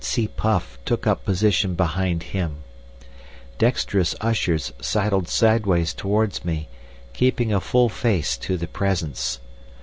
Tsi 0.03 0.27
puff 0.29 0.79
took 0.83 1.05
up 1.05 1.21
a 1.21 1.25
position 1.25 1.75
behind 1.75 2.23
him. 2.23 2.63
Dexterous 3.59 4.15
ushers 4.19 4.73
sidled 4.81 5.27
sideways 5.27 5.93
towards 5.93 6.43
me, 6.43 6.69
keeping 7.13 7.53
a 7.53 7.61
full 7.61 7.87
face 7.87 8.35
to 8.37 8.57
the 8.57 8.65
Presence. 8.65 9.39